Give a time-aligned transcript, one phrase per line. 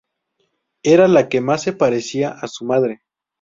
[0.81, 3.03] Era la que más se parecía a su madre.